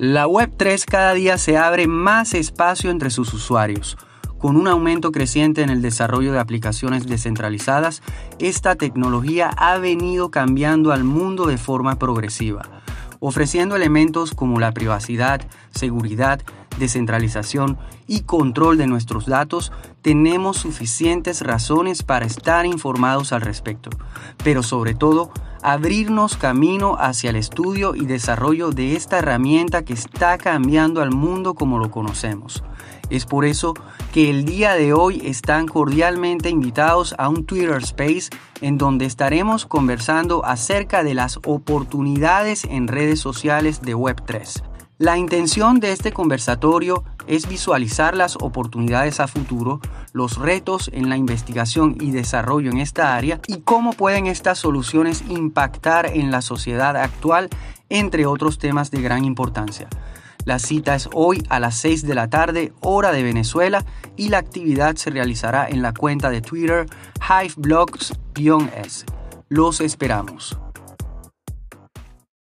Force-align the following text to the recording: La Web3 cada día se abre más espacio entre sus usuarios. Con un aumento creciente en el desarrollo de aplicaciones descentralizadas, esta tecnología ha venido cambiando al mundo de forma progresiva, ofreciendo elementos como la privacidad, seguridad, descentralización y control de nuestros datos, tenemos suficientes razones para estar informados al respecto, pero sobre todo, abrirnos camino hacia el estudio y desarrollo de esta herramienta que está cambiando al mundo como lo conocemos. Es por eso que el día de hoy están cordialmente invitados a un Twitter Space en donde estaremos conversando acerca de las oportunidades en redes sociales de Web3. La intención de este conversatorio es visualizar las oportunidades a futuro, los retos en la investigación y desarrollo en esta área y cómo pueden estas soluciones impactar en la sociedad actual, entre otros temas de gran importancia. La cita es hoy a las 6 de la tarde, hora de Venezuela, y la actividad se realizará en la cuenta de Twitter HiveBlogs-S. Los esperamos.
La 0.00 0.28
Web3 0.28 0.84
cada 0.84 1.12
día 1.12 1.38
se 1.38 1.58
abre 1.58 1.88
más 1.88 2.32
espacio 2.34 2.92
entre 2.92 3.10
sus 3.10 3.34
usuarios. 3.34 3.96
Con 4.38 4.54
un 4.54 4.68
aumento 4.68 5.10
creciente 5.10 5.62
en 5.62 5.70
el 5.70 5.82
desarrollo 5.82 6.30
de 6.30 6.38
aplicaciones 6.38 7.08
descentralizadas, 7.08 8.02
esta 8.38 8.76
tecnología 8.76 9.50
ha 9.56 9.76
venido 9.78 10.30
cambiando 10.30 10.92
al 10.92 11.02
mundo 11.02 11.46
de 11.46 11.58
forma 11.58 11.98
progresiva, 11.98 12.62
ofreciendo 13.18 13.74
elementos 13.74 14.34
como 14.34 14.60
la 14.60 14.70
privacidad, 14.70 15.40
seguridad, 15.72 16.42
descentralización 16.78 17.76
y 18.06 18.20
control 18.20 18.78
de 18.78 18.86
nuestros 18.86 19.26
datos, 19.26 19.72
tenemos 20.00 20.58
suficientes 20.58 21.40
razones 21.40 22.04
para 22.04 22.24
estar 22.24 22.66
informados 22.66 23.32
al 23.32 23.40
respecto, 23.40 23.90
pero 24.44 24.62
sobre 24.62 24.94
todo, 24.94 25.32
abrirnos 25.62 26.36
camino 26.36 26.96
hacia 26.98 27.30
el 27.30 27.36
estudio 27.36 27.94
y 27.94 28.06
desarrollo 28.06 28.70
de 28.70 28.96
esta 28.96 29.18
herramienta 29.18 29.84
que 29.84 29.92
está 29.92 30.38
cambiando 30.38 31.02
al 31.02 31.10
mundo 31.10 31.54
como 31.54 31.78
lo 31.78 31.90
conocemos. 31.90 32.62
Es 33.10 33.24
por 33.24 33.44
eso 33.44 33.74
que 34.12 34.28
el 34.28 34.44
día 34.44 34.74
de 34.74 34.92
hoy 34.92 35.22
están 35.24 35.66
cordialmente 35.66 36.50
invitados 36.50 37.14
a 37.18 37.28
un 37.28 37.44
Twitter 37.46 37.76
Space 37.82 38.28
en 38.60 38.76
donde 38.76 39.06
estaremos 39.06 39.64
conversando 39.64 40.44
acerca 40.44 41.02
de 41.02 41.14
las 41.14 41.38
oportunidades 41.46 42.64
en 42.64 42.88
redes 42.88 43.20
sociales 43.20 43.80
de 43.80 43.96
Web3. 43.96 44.67
La 45.00 45.16
intención 45.16 45.78
de 45.78 45.92
este 45.92 46.10
conversatorio 46.10 47.04
es 47.28 47.48
visualizar 47.48 48.16
las 48.16 48.34
oportunidades 48.34 49.20
a 49.20 49.28
futuro, 49.28 49.80
los 50.12 50.38
retos 50.38 50.90
en 50.92 51.08
la 51.08 51.16
investigación 51.16 51.96
y 52.00 52.10
desarrollo 52.10 52.72
en 52.72 52.80
esta 52.80 53.14
área 53.14 53.40
y 53.46 53.60
cómo 53.60 53.92
pueden 53.92 54.26
estas 54.26 54.58
soluciones 54.58 55.22
impactar 55.28 56.06
en 56.06 56.32
la 56.32 56.42
sociedad 56.42 56.96
actual, 56.96 57.48
entre 57.88 58.26
otros 58.26 58.58
temas 58.58 58.90
de 58.90 59.00
gran 59.00 59.24
importancia. 59.24 59.88
La 60.44 60.58
cita 60.58 60.96
es 60.96 61.08
hoy 61.14 61.44
a 61.48 61.60
las 61.60 61.76
6 61.76 62.04
de 62.04 62.16
la 62.16 62.28
tarde, 62.28 62.72
hora 62.80 63.12
de 63.12 63.22
Venezuela, 63.22 63.84
y 64.16 64.30
la 64.30 64.38
actividad 64.38 64.96
se 64.96 65.10
realizará 65.10 65.68
en 65.68 65.80
la 65.80 65.94
cuenta 65.94 66.28
de 66.28 66.40
Twitter 66.40 66.86
HiveBlogs-S. 67.20 69.06
Los 69.48 69.80
esperamos. 69.80 70.58